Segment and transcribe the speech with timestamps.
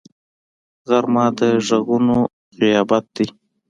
[0.87, 2.17] غرمه د غږونو
[2.59, 3.27] غیابت دی